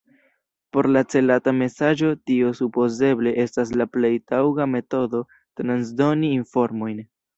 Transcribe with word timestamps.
Por 0.75 0.87
la 0.95 1.01
celata 1.15 1.51
mesaĝo 1.57 2.09
tio 2.29 2.49
supozeble 2.61 3.33
estas 3.43 3.75
la 3.83 3.87
plej 3.99 4.11
taŭga 4.33 4.67
metodo 4.73 5.23
transdoni 5.61 6.33
informojn. 6.39 7.05